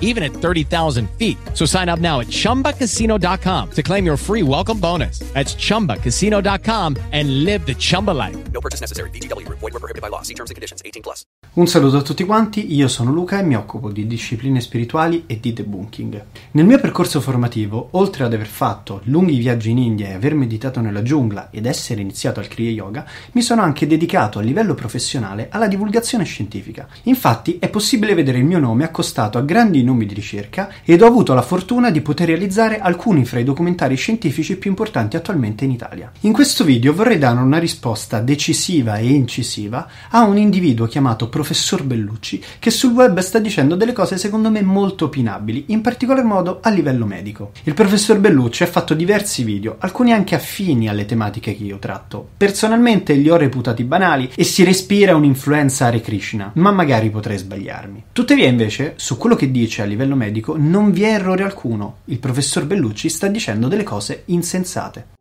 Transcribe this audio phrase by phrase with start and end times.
[0.00, 1.38] even at 30,000 feet.
[1.54, 5.20] So sign up now at chumbacasino.com to claim your free welcome bonus.
[5.32, 8.36] That's chumbacasino.com and live the Chumba life.
[8.52, 9.10] No purchase necessary.
[9.10, 9.60] Group.
[9.60, 10.22] Void were prohibited by law.
[10.22, 10.82] See terms and conditions.
[10.84, 11.24] 18 plus.
[11.52, 15.40] Un saluto a tutti quanti, io sono Luca e mi occupo di discipline spirituali e
[15.40, 16.24] di debunking.
[16.52, 20.80] Nel mio percorso formativo, oltre ad aver fatto lunghi viaggi in India e aver meditato
[20.80, 25.48] nella giungla ed essere iniziato al Kriya Yoga, mi sono anche dedicato a livello professionale
[25.50, 26.86] alla divulgazione scientifica.
[27.04, 31.06] Infatti è possibile vedere il mio nome accostato a grandi nomi di ricerca ed ho
[31.06, 35.70] avuto la fortuna di poter realizzare alcuni fra i documentari scientifici più importanti attualmente in
[35.70, 36.12] Italia.
[36.20, 41.82] In questo video vorrei dare una risposta decisiva e incisiva a un individuo chiamato professor
[41.82, 46.60] Bellucci che sul web sta dicendo delle cose secondo me molto opinabili, in particolar modo
[46.62, 47.52] a livello medico.
[47.64, 52.28] Il professor Bellucci ha fatto diversi video, alcuni anche affini alle tematiche che io tratto.
[52.36, 58.04] Personalmente li ho reputati banali e si respira un'influenza Hare Krishna, ma magari potrei sbagliarmi.
[58.12, 61.98] Tuttavia invece, su quello che dice a livello medico non vi è errore alcuno.
[62.06, 65.18] Il professor Bellucci sta dicendo delle cose insensate.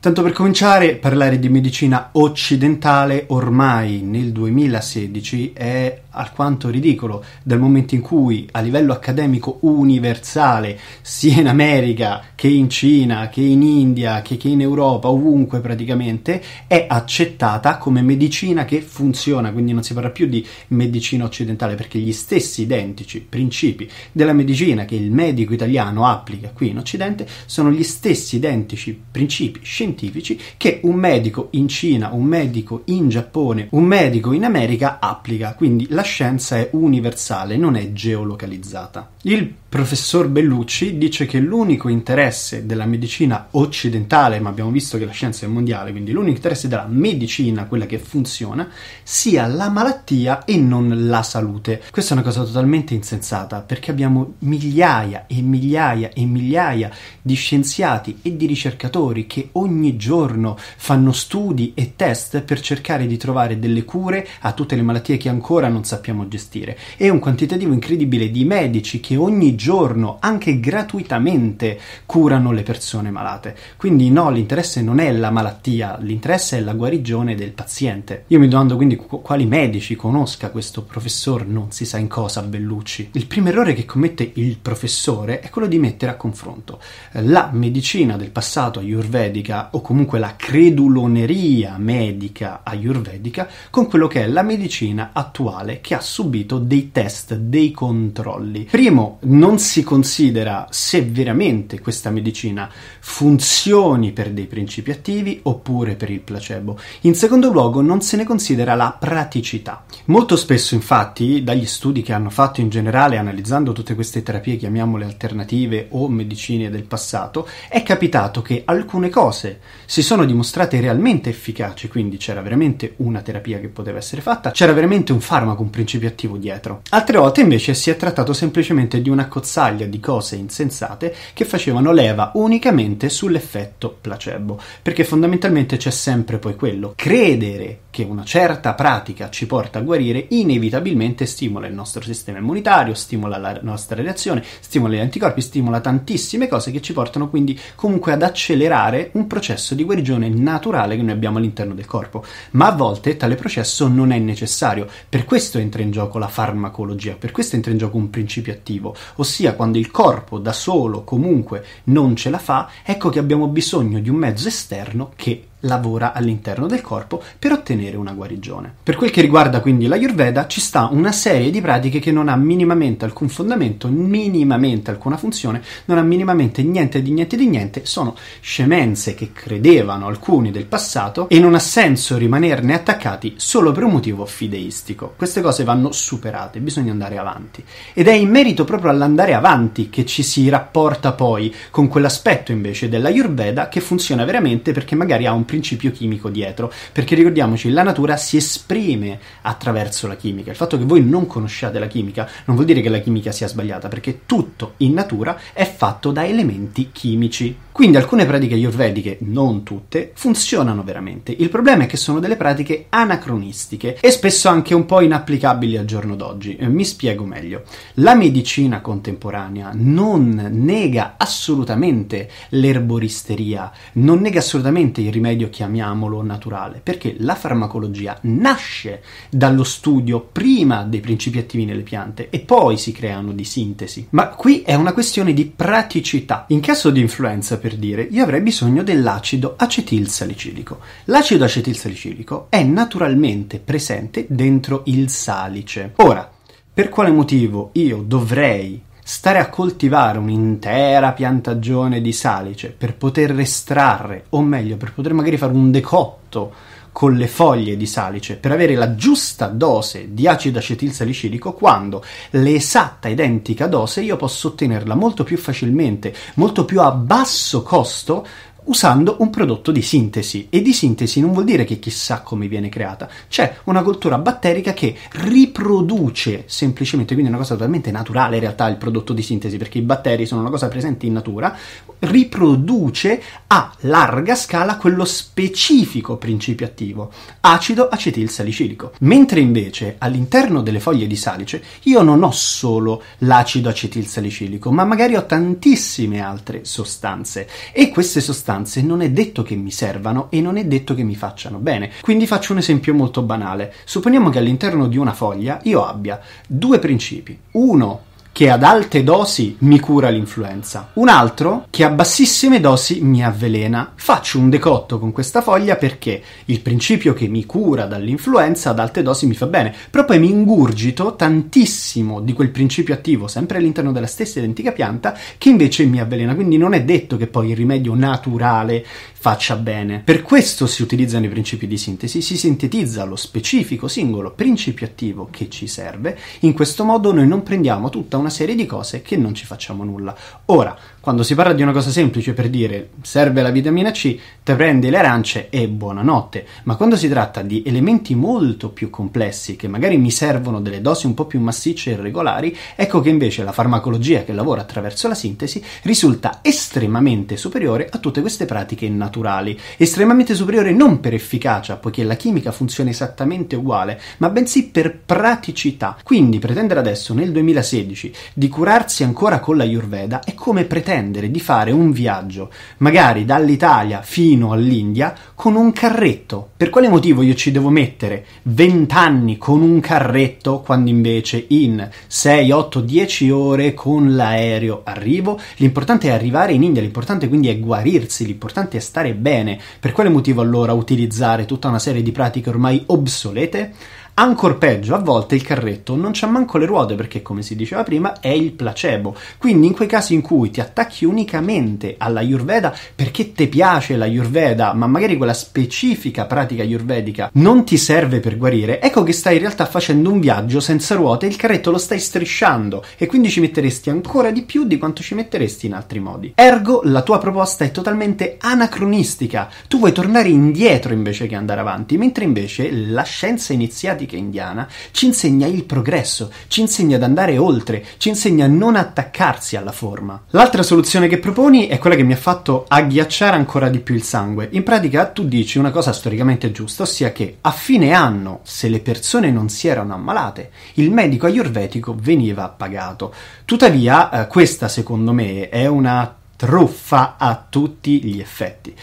[0.00, 7.94] Tanto per cominciare, parlare di medicina occidentale ormai nel 2016 è alquanto ridicolo, dal momento
[7.94, 14.22] in cui a livello accademico universale, sia in America che in Cina, che in India,
[14.22, 19.94] che, che in Europa, ovunque praticamente, è accettata come medicina che funziona, quindi non si
[19.94, 25.52] parla più di medicina occidentale, perché gli stessi identici principi della medicina che il medico
[25.52, 31.68] italiano applica qui in Occidente sono gli stessi identici principi scientifici che un medico in
[31.68, 37.56] Cina, un medico in Giappone, un medico in America applica, quindi la scienza è universale,
[37.56, 39.10] non è geolocalizzata.
[39.22, 45.12] Il professor Bellucci dice che l'unico interesse della medicina occidentale, ma abbiamo visto che la
[45.12, 48.68] scienza è mondiale, quindi l'unico interesse della medicina, quella che funziona,
[49.04, 51.80] sia la malattia e non la salute.
[51.88, 56.90] Questa è una cosa totalmente insensata, perché abbiamo migliaia e migliaia e migliaia
[57.22, 63.16] di scienziati e di ricercatori che ogni giorno fanno studi e test per cercare di
[63.16, 66.76] trovare delle cure a tutte le malattie che ancora non sappiamo gestire.
[66.96, 73.54] E un quantitativo incredibile di medici che ogni giorno, anche gratuitamente, curano le persone malate.
[73.76, 78.24] Quindi no, l'interesse non è la malattia, l'interesse è la guarigione del paziente.
[78.28, 83.10] Io mi domando quindi quali medici conosca questo professor non si sa in cosa Bellucci.
[83.12, 86.80] Il primo errore che commette il professore è quello di mettere a confronto
[87.12, 94.26] la medicina del passato ayurvedica o comunque la creduloneria medica ayurvedica con quello che è
[94.26, 98.64] la medicina attuale che ha subito dei test, dei controlli.
[98.70, 106.10] Primo, non si considera se veramente questa medicina funzioni per dei principi attivi oppure per
[106.10, 106.78] il placebo.
[107.02, 109.84] In secondo luogo, non se ne considera la praticità.
[110.06, 115.04] Molto spesso, infatti, dagli studi che hanno fatto in generale analizzando tutte queste terapie, chiamiamole
[115.04, 121.88] alternative o medicine del passato, è capitato che alcune cose si sono dimostrate realmente efficaci,
[121.88, 126.08] quindi c'era veramente una terapia che poteva essere fatta, c'era veramente un farmaco, un principio
[126.08, 126.82] attivo dietro.
[126.90, 131.92] Altre volte invece si è trattato semplicemente di una cozzaglia di cose insensate che facevano
[131.92, 139.30] leva unicamente sull'effetto placebo, perché fondamentalmente c'è sempre poi quello, credere che una certa pratica
[139.30, 144.94] ci porta a guarire inevitabilmente stimola il nostro sistema immunitario, stimola la nostra reazione, stimola
[144.94, 149.84] gli anticorpi, stimola tantissime cose che ci portano quindi comunque ad accelerare un processo di
[149.84, 152.24] guarigione naturale che noi abbiamo all'interno del corpo.
[152.52, 157.16] Ma a volte tale processo non è necessario, per questo entra in gioco la farmacologia,
[157.18, 161.64] per questo entra in gioco un principio attivo, ossia quando il corpo da solo comunque
[161.84, 166.66] non ce la fa, ecco che abbiamo bisogno di un mezzo esterno che lavora all'interno
[166.66, 168.72] del corpo per ottenere una guarigione.
[168.82, 172.36] Per quel che riguarda quindi l'Ayurveda, ci sta una serie di pratiche che non ha
[172.36, 178.14] minimamente alcun fondamento, minimamente alcuna funzione, non ha minimamente niente di niente di niente, sono
[178.40, 183.92] scemenze che credevano alcuni del passato e non ha senso rimanerne attaccati solo per un
[183.92, 185.14] motivo fideistico.
[185.16, 187.64] Queste cose vanno superate, bisogna andare avanti.
[187.92, 192.88] Ed è in merito proprio all'andare avanti che ci si rapporta poi con quell'aspetto invece
[192.88, 198.16] dell'Ayurveda che funziona veramente perché magari ha un principio chimico dietro, perché ricordiamoci, la natura
[198.16, 200.50] si esprime attraverso la chimica.
[200.50, 203.48] Il fatto che voi non conosciate la chimica non vuol dire che la chimica sia
[203.48, 207.56] sbagliata, perché tutto in natura è fatto da elementi chimici.
[207.80, 211.32] Quindi alcune pratiche ayurvediche, non tutte, funzionano veramente.
[211.32, 215.86] Il problema è che sono delle pratiche anacronistiche e spesso anche un po' inapplicabili al
[215.86, 216.56] giorno d'oggi.
[216.56, 217.62] Eh, mi spiego meglio.
[217.94, 227.14] La medicina contemporanea non nega assolutamente l'erboristeria, non nega assolutamente il rimedio, chiamiamolo naturale, perché
[227.20, 233.32] la farmacologia nasce dallo studio prima dei principi attivi nelle piante e poi si creano
[233.32, 234.08] di sintesi.
[234.10, 236.44] Ma qui è una questione di praticità.
[236.48, 240.78] In caso di influenza, per dire, io avrei bisogno dell'acido acetilsalicilico.
[241.04, 245.92] L'acido acetilsalicilico è naturalmente presente dentro il salice.
[245.96, 246.30] Ora,
[246.72, 254.26] per quale motivo io dovrei stare a coltivare un'intera piantagione di salice per poter estrarre,
[254.30, 256.52] o meglio, per poter magari fare un decotto
[256.92, 263.08] con le foglie di salice per avere la giusta dose di acido acetilsalicilico quando l'esatta
[263.08, 268.26] identica dose io posso ottenerla molto più facilmente, molto più a basso costo
[268.64, 270.48] usando un prodotto di sintesi.
[270.50, 273.08] E di sintesi non vuol dire che chissà come viene creata.
[273.28, 278.68] C'è una cultura batterica che riproduce semplicemente, quindi è una cosa totalmente naturale in realtà
[278.68, 281.56] il prodotto di sintesi, perché i batteri sono una cosa presente in natura,
[282.00, 288.92] riproduce a larga scala quello specifico principio attivo, acido acetilsalicilico.
[289.00, 295.16] Mentre invece all'interno delle foglie di salice io non ho solo l'acido acetilsalicilico, ma magari
[295.16, 300.40] ho tantissime altre sostanze e queste sostanze sostanze non è detto che mi servano e
[300.40, 301.90] non è detto che mi facciano bene.
[302.00, 303.72] Quindi faccio un esempio molto banale.
[303.84, 307.38] Supponiamo che all'interno di una foglia io abbia due principi.
[307.52, 313.24] Uno che ad alte dosi mi cura l'influenza, un altro che a bassissime dosi mi
[313.24, 313.92] avvelena.
[313.94, 319.02] Faccio un decotto con questa foglia perché il principio che mi cura dall'influenza ad alte
[319.02, 323.92] dosi mi fa bene, però poi mi ingurgito tantissimo di quel principio attivo sempre all'interno
[323.92, 327.56] della stessa identica pianta che invece mi avvelena, quindi non è detto che poi il
[327.56, 328.84] rimedio naturale
[329.22, 330.00] faccia bene.
[330.02, 335.28] Per questo si utilizzano i principi di sintesi, si sintetizza lo specifico singolo principio attivo
[335.30, 339.18] che ci serve, in questo modo noi non prendiamo tutta una serie di cose che
[339.18, 340.16] non ci facciamo nulla.
[340.46, 344.54] Ora, quando si parla di una cosa semplice per dire serve la vitamina C, te
[344.54, 349.68] prendi le arance e buonanotte, ma quando si tratta di elementi molto più complessi che
[349.68, 353.52] magari mi servono delle dosi un po' più massicce e irregolari, ecco che invece la
[353.52, 359.58] farmacologia che lavora attraverso la sintesi risulta estremamente superiore a tutte queste pratiche naturali naturali,
[359.76, 365.98] estremamente superiore non per efficacia, poiché la chimica funziona esattamente uguale, ma bensì per praticità.
[366.02, 371.40] Quindi pretendere adesso, nel 2016, di curarsi ancora con la Ayurveda è come pretendere di
[371.40, 376.50] fare un viaggio, magari dall'Italia fino all'India, con un carretto.
[376.56, 381.88] Per quale motivo io ci devo mettere 20 anni con un carretto quando invece in
[382.06, 385.38] 6, 8, 10 ore con l'aereo arrivo?
[385.56, 389.58] L'importante è arrivare in India, l'importante quindi è guarirsi, l'importante è stare stare bene.
[389.80, 393.72] Per quale motivo allora utilizzare tutta una serie di pratiche ormai obsolete?
[394.20, 397.84] Ancor peggio, a volte il carretto non c'ha manco le ruote perché, come si diceva
[397.84, 399.16] prima, è il placebo.
[399.38, 404.04] Quindi in quei casi in cui ti attacchi unicamente alla Ayurveda perché ti piace la
[404.04, 409.36] Ayurveda, ma magari quella specifica pratica ayurvedica non ti serve per guarire, ecco che stai
[409.36, 413.30] in realtà facendo un viaggio senza ruote e il carretto lo stai strisciando e quindi
[413.30, 416.32] ci metteresti ancora di più di quanto ci metteresti in altri modi.
[416.34, 419.48] Ergo, la tua proposta è totalmente anacronistica.
[419.66, 424.68] Tu vuoi tornare indietro invece che andare avanti, mentre invece la scienza iniziatica antica indiana,
[424.90, 429.72] ci insegna il progresso, ci insegna ad andare oltre, ci insegna a non attaccarsi alla
[429.72, 430.22] forma.
[430.30, 434.02] L'altra soluzione che proponi è quella che mi ha fatto agghiacciare ancora di più il
[434.02, 434.48] sangue.
[434.52, 438.80] In pratica tu dici una cosa storicamente giusta, ossia che a fine anno, se le
[438.80, 443.14] persone non si erano ammalate, il medico ayurvedico veniva pagato.
[443.44, 448.74] Tuttavia, eh, questa secondo me è una truffa a tutti gli effetti.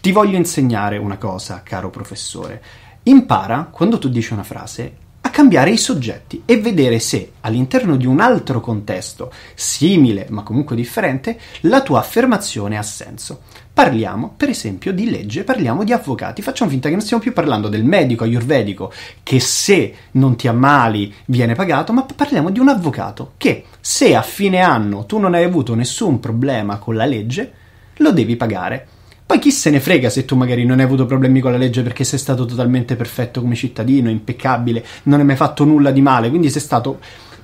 [0.00, 2.62] Ti voglio insegnare una cosa, caro professore.
[3.08, 8.04] Impara, quando tu dici una frase, a cambiare i soggetti e vedere se all'interno di
[8.04, 13.40] un altro contesto, simile ma comunque differente, la tua affermazione ha senso.
[13.72, 16.42] Parliamo, per esempio, di legge, parliamo di avvocati.
[16.42, 21.14] Facciamo finta che non stiamo più parlando del medico ayurvedico che se non ti ammali
[21.26, 25.44] viene pagato, ma parliamo di un avvocato che se a fine anno tu non hai
[25.44, 27.52] avuto nessun problema con la legge,
[27.96, 28.88] lo devi pagare.
[29.28, 31.82] Poi chi se ne frega se tu magari non hai avuto problemi con la legge
[31.82, 36.30] perché sei stato totalmente perfetto come cittadino, impeccabile, non hai mai fatto nulla di male,
[36.30, 36.98] quindi sei stato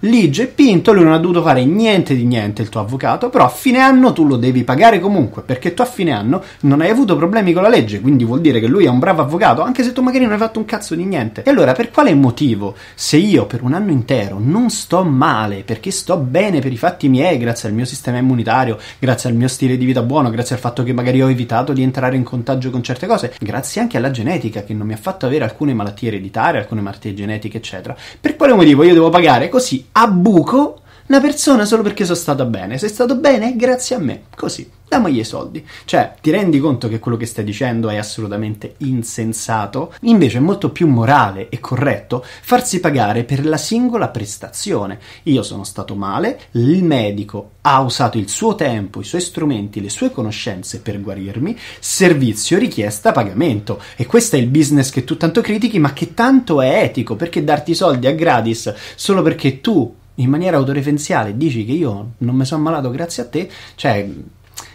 [0.05, 3.45] Ligio e Pinto, lui non ha dovuto fare niente di niente il tuo avvocato, però
[3.45, 6.91] a fine anno tu lo devi pagare comunque, perché tu a fine anno non hai
[6.91, 9.83] avuto problemi con la legge, quindi vuol dire che lui è un bravo avvocato, anche
[9.83, 11.43] se tu magari non hai fatto un cazzo di niente.
[11.43, 15.91] E allora per quale motivo, se io per un anno intero non sto male, perché
[15.91, 19.79] sto bene per i fatti miei, grazie al mio sistema immunitario, grazie al mio stile
[19.79, 22.83] di vita buono, grazie al fatto che magari ho evitato di entrare in contagio con
[22.83, 26.61] certe cose, grazie anche alla genetica che non mi ha fatto avere alcune malattie ereditarie,
[26.61, 31.65] alcune malattie genetiche, eccetera, per quale motivo io devo pagare così a buco una persona
[31.65, 32.79] solo perché sono stata bene.
[32.79, 33.57] Sei stato bene?
[33.57, 34.23] Grazie a me.
[34.35, 35.67] Così damogli i soldi.
[35.85, 39.93] Cioè, ti rendi conto che quello che stai dicendo è assolutamente insensato?
[40.03, 44.99] Invece è molto più morale e corretto farsi pagare per la singola prestazione.
[45.25, 49.91] Io sono stato male, il medico ha usato il suo tempo, i suoi strumenti, le
[49.91, 53.81] sue conoscenze per guarirmi, servizio, richiesta, pagamento.
[53.97, 57.43] E questo è il business che tu tanto critichi, ma che tanto è etico, perché
[57.43, 62.37] darti i soldi a gratis solo perché tu in maniera autoreferenziale dici che io non
[62.37, 64.09] mi sono ammalato grazie a te, cioè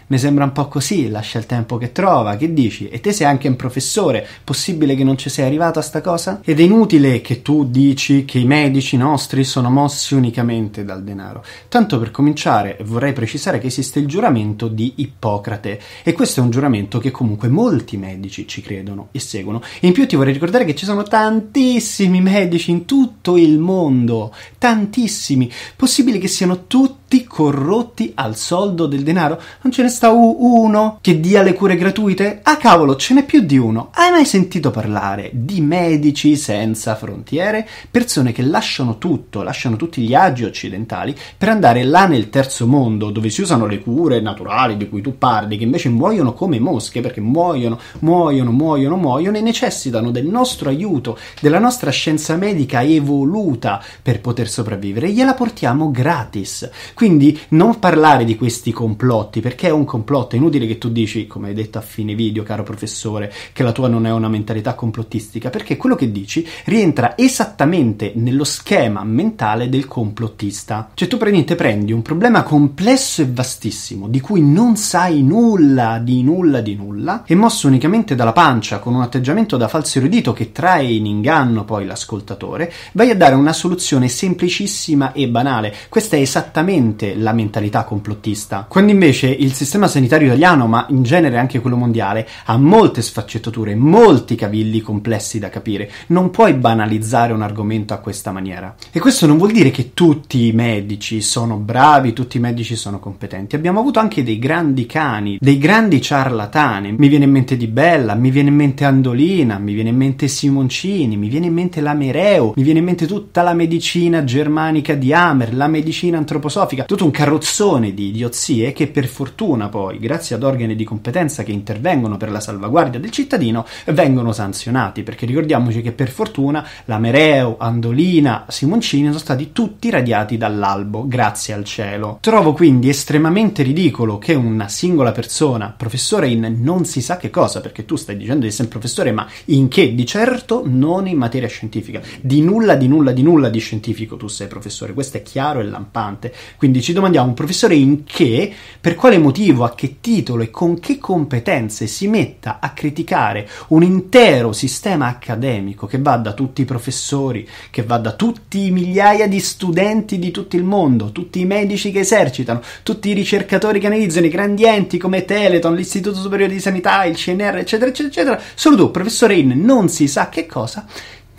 [0.10, 2.90] mi sembra un po' così, lascia il tempo che trova, che dici?
[2.90, 6.42] E te sei anche un professore, possibile che non ci sei arrivato a sta cosa?
[6.44, 11.44] Ed è inutile che tu dici che i medici nostri sono mossi unicamente dal denaro.
[11.68, 16.50] Tanto per cominciare vorrei precisare che esiste il giuramento di Ippocrate e questo è un
[16.50, 19.62] giuramento che comunque molti medici ci credono e seguono.
[19.82, 25.52] In più ti vorrei ricordare che ci sono tantissimi medici in tutto il mondo, tantissimi,
[25.76, 29.42] possibile che siano tutti corrotti al soldo del denaro?
[29.62, 32.40] Non ce ne sta uno che dia le cure gratuite?
[32.44, 33.90] Ah cavolo, ce n'è più di uno.
[33.94, 37.68] Hai mai sentito parlare di medici senza frontiere?
[37.90, 43.10] Persone che lasciano tutto, lasciano tutti gli agi occidentali per andare là nel terzo mondo
[43.10, 47.02] dove si usano le cure naturali di cui tu parli, che invece muoiono come mosche
[47.02, 53.82] perché muoiono, muoiono, muoiono, muoiono e necessitano del nostro aiuto, della nostra scienza medica evoluta
[54.02, 55.12] per poter sopravvivere.
[55.12, 56.70] Gliela portiamo gratis.
[57.00, 60.36] Quindi non parlare di questi complotti perché è un complotto.
[60.36, 63.72] È inutile che tu dici, come hai detto a fine video, caro professore, che la
[63.72, 69.70] tua non è una mentalità complottistica, perché quello che dici rientra esattamente nello schema mentale
[69.70, 70.90] del complottista.
[70.94, 76.22] Cioè tu praticamente prendi un problema complesso e vastissimo, di cui non sai nulla, di
[76.22, 80.52] nulla, di nulla, e mosso unicamente dalla pancia, con un atteggiamento da falso erudito che
[80.52, 85.74] trae in inganno poi l'ascoltatore, vai a dare una soluzione semplicissima e banale.
[85.88, 88.66] Questa è esattamente la mentalità complottista.
[88.68, 93.76] Quando invece il sistema sanitario italiano, ma in genere anche quello mondiale, ha molte sfaccettature,
[93.76, 95.92] molti cavilli complessi da capire.
[96.08, 98.76] Non puoi banalizzare un argomento a questa maniera.
[98.92, 103.00] E questo non vuol dire che tutti i medici sono bravi, tutti i medici sono
[103.00, 103.56] competenti.
[103.56, 106.96] Abbiamo avuto anche dei grandi cani, dei grandi ciarlatani.
[106.98, 110.28] Mi viene in mente Di Bella, mi viene in mente Andolina, mi viene in mente
[110.28, 115.14] Simoncini, mi viene in mente Lamereo, mi viene in mente tutta la medicina germanica di
[115.14, 120.44] Hammer, la medicina antroposofica, tutto un carrozzone di idiozie che per fortuna poi, grazie ad
[120.44, 125.92] organi di competenza che intervengono per la salvaguardia del cittadino, vengono sanzionati, perché ricordiamoci che
[125.92, 132.18] per fortuna la Mereo, Andolina, Simoncini sono stati tutti radiati dall'albo, grazie al cielo.
[132.22, 137.62] Trovo quindi estremamente ridicolo che una singola persona, professore in non si sa che cosa,
[137.62, 139.96] perché tu stai dicendo di essere un professore, ma in che?
[139.96, 142.02] Di certo non in materia scientifica.
[142.22, 145.64] Di nulla, di nulla, di nulla di scientifico tu sei professore, questo è chiaro e
[145.64, 146.34] lampante.
[146.58, 148.54] Quindi ci domandiamo, professore in che?
[148.80, 153.84] Per quale motivo, a che titolo e con che competenze si metta a criticare un
[153.84, 159.28] intero sistema accademico che va da tutti i professori, che va da tutti i migliaia
[159.28, 163.88] di studenti di tutto il mondo, tutti i medici che esercitano, tutti i ricercatori che
[163.88, 168.42] analizzano i grandi enti come Teleton, l'Istituto Superiore di Sanità, il CNR, eccetera, eccetera, eccetera.
[168.56, 170.86] Solo tu, professore In, non si sa che cosa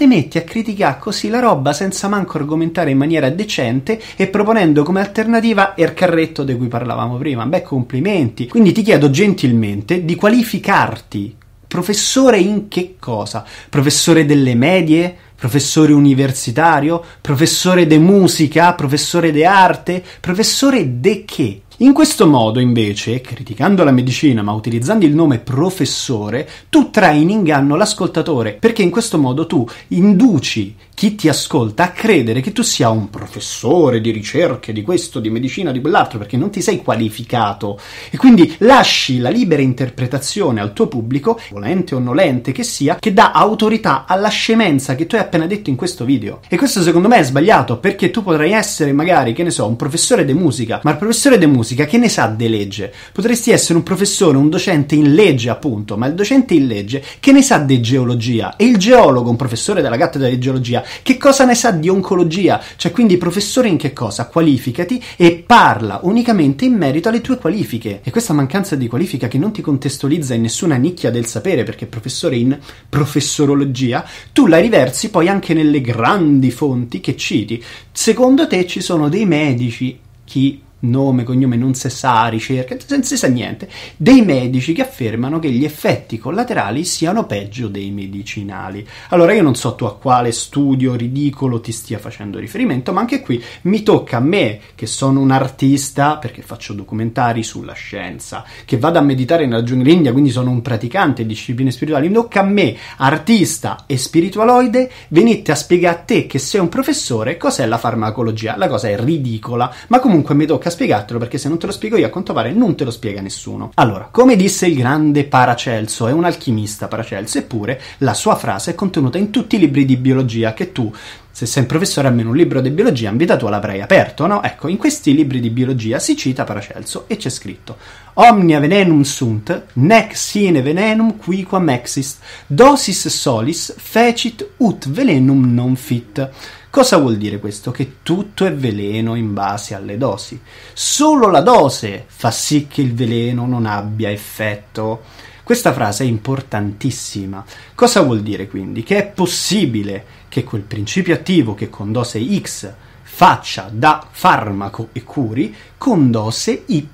[0.00, 4.82] te metti a criticare così la roba senza manco argomentare in maniera decente e proponendo
[4.82, 7.44] come alternativa il carretto di cui parlavamo prima.
[7.44, 8.48] Beh, complimenti.
[8.48, 11.36] Quindi ti chiedo gentilmente di qualificarti
[11.68, 13.44] professore in che cosa?
[13.68, 15.14] Professore delle medie?
[15.36, 17.04] Professore universitario?
[17.20, 18.72] Professore de musica?
[18.72, 20.02] Professore de arte?
[20.18, 21.60] Professore de che?
[21.82, 27.30] In questo modo, invece, criticando la medicina ma utilizzando il nome professore, tu trai in
[27.30, 32.60] inganno l'ascoltatore, perché in questo modo tu induci chi ti ascolta a credere che tu
[32.60, 36.82] sia un professore di ricerche, di questo, di medicina, di quell'altro, perché non ti sei
[36.82, 37.80] qualificato
[38.10, 43.14] e quindi lasci la libera interpretazione al tuo pubblico, volente o nolente che sia, che
[43.14, 46.40] dà autorità alla scemenza che tu hai appena detto in questo video.
[46.46, 49.76] E questo secondo me è sbagliato perché tu potrai essere magari, che ne so, un
[49.76, 52.92] professore di musica, ma il professore di musica che ne sa de legge?
[53.10, 57.32] Potresti essere un professore, un docente in legge appunto, ma il docente in legge che
[57.32, 61.44] ne sa di geologia e il geologo, un professore della cattedra di geologia, che cosa
[61.44, 62.62] ne sa di oncologia?
[62.76, 64.26] Cioè quindi professore in che cosa?
[64.26, 68.00] Qualificati e parla unicamente in merito alle tue qualifiche.
[68.02, 71.86] E questa mancanza di qualifica che non ti contestualizza in nessuna nicchia del sapere, perché
[71.86, 77.62] professore in professorologia, tu la riversi poi anche nelle grandi fonti che citi.
[77.92, 83.16] Secondo te ci sono dei medici, chi nome, cognome, non si sa, ricerca, non si
[83.16, 88.86] sa niente, dei medici che affermano che gli effetti collaterali siano peggio dei medicinali.
[89.08, 93.20] Allora io non so tu a quale studio ridicolo ti stia facendo riferimento, ma anche
[93.20, 98.78] qui mi tocca a me, che sono un artista, perché faccio documentari sulla scienza, che
[98.78, 102.40] vado a meditare nella giungla india, quindi sono un praticante di discipline spirituali, mi tocca
[102.40, 107.66] a me, artista e spiritualoide, venite a spiegare a te che sei un professore cos'è
[107.66, 108.56] la farmacologia.
[108.56, 111.96] La cosa è ridicola, ma comunque mi tocca spiegartelo perché se non te lo spiego
[111.96, 113.72] io a quanto pare non te lo spiega nessuno.
[113.74, 118.74] Allora, come disse il grande Paracelso, è un alchimista Paracelso, eppure la sua frase è
[118.74, 120.92] contenuta in tutti i libri di biologia che tu
[121.32, 124.42] se sei un professore almeno un libro di biologia in vita tua l'avrai aperto, no?
[124.42, 127.76] Ecco, in questi libri di biologia si cita Paracelso e c'è scritto
[128.14, 136.28] Omnia venenum sunt, nec sine venenum quiquam exist, dosis solis fecit ut velenum non fit.
[136.70, 137.72] Cosa vuol dire questo?
[137.72, 140.40] Che tutto è veleno in base alle dosi.
[140.72, 145.02] Solo la dose fa sì che il veleno non abbia effetto.
[145.42, 147.44] Questa frase è importantissima.
[147.74, 148.84] Cosa vuol dire quindi?
[148.84, 152.72] Che è possibile che quel principio attivo che con dose X
[153.02, 156.88] faccia da farmaco e curi, con dose Y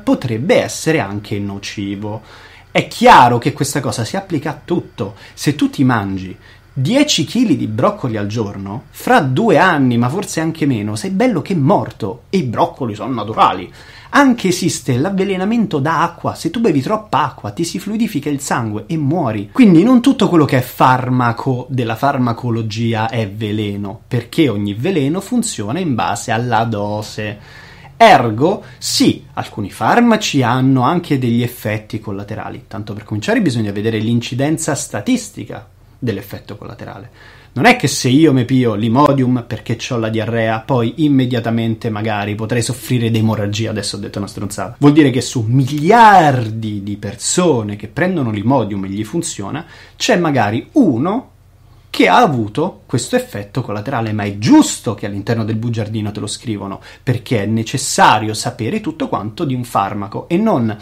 [0.00, 2.22] potrebbe essere anche nocivo.
[2.70, 5.16] È chiaro che questa cosa si applica a tutto.
[5.34, 6.38] Se tu ti mangi
[6.74, 11.42] 10 kg di broccoli al giorno, fra due anni, ma forse anche meno, sei bello
[11.42, 12.22] che morto.
[12.30, 13.70] E i broccoli sono naturali.
[14.14, 16.34] Anche esiste l'avvelenamento da acqua.
[16.34, 19.50] Se tu bevi troppa acqua, ti si fluidifica il sangue e muori.
[19.52, 25.78] Quindi non tutto quello che è farmaco della farmacologia è veleno, perché ogni veleno funziona
[25.78, 27.38] in base alla dose.
[27.98, 32.64] Ergo, sì, alcuni farmaci hanno anche degli effetti collaterali.
[32.66, 35.68] Tanto per cominciare bisogna vedere l'incidenza statistica
[36.02, 37.10] dell'effetto collaterale.
[37.54, 42.34] Non è che se io mi pio l'imodium perché ho la diarrea, poi immediatamente magari
[42.34, 44.76] potrei soffrire di emorragia, adesso ho detto una stronzata.
[44.78, 50.66] Vuol dire che su miliardi di persone che prendono l'imodium e gli funziona, c'è magari
[50.72, 51.31] uno
[51.92, 56.26] che ha avuto questo effetto collaterale, ma è giusto che all'interno del bugiardino te lo
[56.26, 60.74] scrivono, perché è necessario sapere tutto quanto di un farmaco e non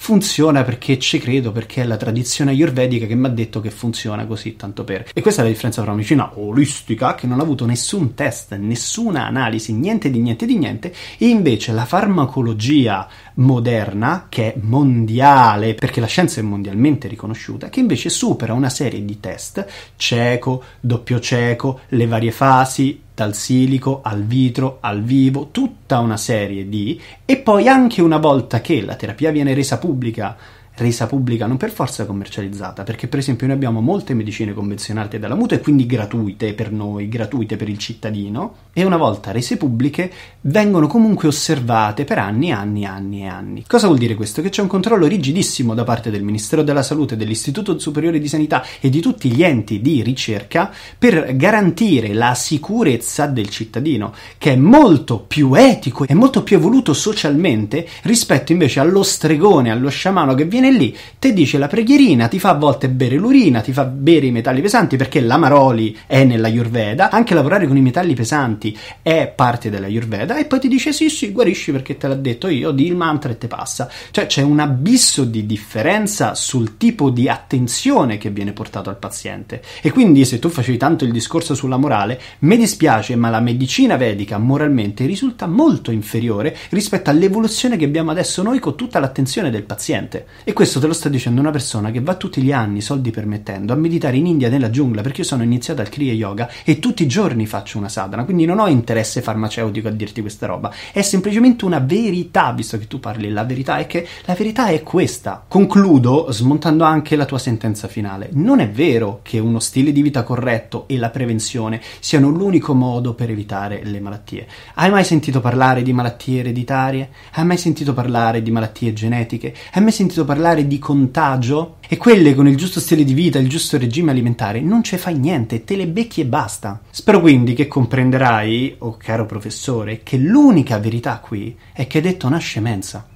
[0.00, 4.26] funziona perché ci credo, perché è la tradizione ayurvedica che mi ha detto che funziona
[4.26, 5.08] così, tanto per.
[5.14, 8.54] E questa è la differenza tra una medicina olistica, che non ha avuto nessun test,
[8.56, 15.72] nessuna analisi, niente di niente di niente, e invece la farmacologia moderna, che è mondiale,
[15.74, 21.20] perché la scienza è mondialmente riconosciuta, che invece supera una serie di test, cieco, doppio
[21.20, 27.38] cieco, le varie fasi, dal silico al vitro al vivo, tutta una serie di e
[27.38, 30.36] poi anche una volta che la terapia viene resa pubblica
[30.78, 35.34] resa pubblica, non per forza commercializzata, perché per esempio noi abbiamo molte medicine convenzionate dalla
[35.34, 40.10] mutua e quindi gratuite per noi, gratuite per il cittadino, e una volta rese pubbliche
[40.42, 43.64] vengono comunque osservate per anni anni anni e anni.
[43.66, 44.40] Cosa vuol dire questo?
[44.40, 48.64] Che c'è un controllo rigidissimo da parte del Ministero della Salute, dell'Istituto Superiore di Sanità
[48.80, 54.56] e di tutti gli enti di ricerca per garantire la sicurezza del cittadino, che è
[54.56, 60.44] molto più etico e molto più evoluto socialmente rispetto invece allo stregone, allo sciamano che
[60.44, 64.26] viene lì, ti dice la preghierina, ti fa a volte bere l'urina, ti fa bere
[64.26, 69.32] i metalli pesanti perché l'amaroli è nella Ayurveda, anche lavorare con i metalli pesanti è
[69.34, 72.70] parte della Ayurveda e poi ti dice sì sì guarisci perché te l'ha detto io,
[72.70, 73.90] di il mantra e te passa.
[74.10, 79.62] Cioè c'è un abisso di differenza sul tipo di attenzione che viene portato al paziente.
[79.82, 83.96] E quindi se tu facevi tanto il discorso sulla morale, mi dispiace ma la medicina
[83.96, 89.62] vedica moralmente risulta molto inferiore rispetto all'evoluzione che abbiamo adesso noi con tutta l'attenzione del
[89.62, 90.26] paziente.
[90.44, 93.72] E questo te lo sta dicendo una persona che va tutti gli anni, soldi permettendo,
[93.72, 97.04] a meditare in India nella giungla, perché io sono iniziato al Kriya Yoga e tutti
[97.04, 101.02] i giorni faccio una sadhana, quindi non ho interesse farmaceutico a dirti questa roba, è
[101.02, 105.44] semplicemente una verità, visto che tu parli, la verità è che la verità è questa.
[105.46, 108.30] Concludo smontando anche la tua sentenza finale.
[108.32, 113.14] Non è vero che uno stile di vita corretto e la prevenzione siano l'unico modo
[113.14, 114.48] per evitare le malattie.
[114.74, 117.10] Hai mai sentito parlare di malattie ereditarie?
[117.34, 119.54] Hai mai sentito parlare di malattie genetiche?
[119.70, 121.76] Hai mai sentito parlare di contagio?
[121.88, 125.18] E quelle con il giusto stile di vita, il giusto regime alimentare, non ce fai
[125.18, 126.80] niente, te le becchi e basta.
[126.90, 132.26] Spero quindi che comprenderai, oh caro professore, che l'unica verità qui è che hai detto
[132.26, 133.06] una scemenza.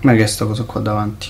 [0.00, 1.28] Ma che è sta cosa qua davanti?